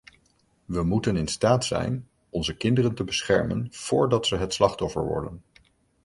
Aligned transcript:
We 0.65 0.83
moeten 0.83 1.17
in 1.17 1.27
staat 1.27 1.65
zijn 1.65 2.07
onze 2.29 2.55
kinderen 2.57 2.95
te 2.95 3.03
beschermen 3.03 3.67
voordat 3.71 4.25
ze 4.27 4.35
het 4.35 4.53
slachtoffer 4.53 5.03
worden. 5.05 5.43